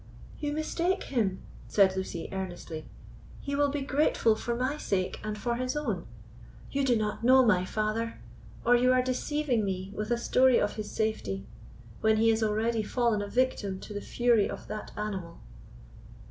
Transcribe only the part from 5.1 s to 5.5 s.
and